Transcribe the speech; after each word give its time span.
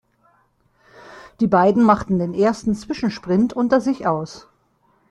Die 1.41 1.45
beiden 1.45 1.83
machten 1.83 2.17
den 2.17 2.33
ersten 2.33 2.73
Zwischensprint 2.73 3.53
unter 3.53 3.79
sich 3.81 4.07
aus. 4.07 4.47